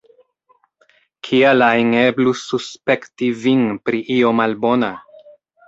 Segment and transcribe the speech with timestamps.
[1.27, 4.93] Kial ajn eblus suspekti vin pri io malbona!